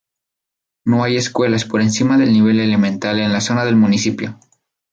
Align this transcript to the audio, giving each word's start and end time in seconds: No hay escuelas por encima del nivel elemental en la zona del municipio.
No 0.83 1.03
hay 1.03 1.17
escuelas 1.17 1.63
por 1.63 1.79
encima 1.79 2.17
del 2.17 2.33
nivel 2.33 2.59
elemental 2.59 3.19
en 3.19 3.31
la 3.31 3.39
zona 3.39 3.65
del 3.65 3.75
municipio. 3.75 4.39